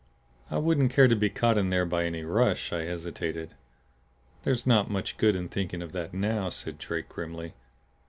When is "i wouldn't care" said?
0.49-1.07